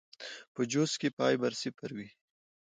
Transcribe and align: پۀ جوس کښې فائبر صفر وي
پۀ 0.53 0.61
جوس 0.71 0.91
کښې 1.01 1.09
فائبر 1.17 1.51
صفر 1.61 1.89
وي 1.97 2.07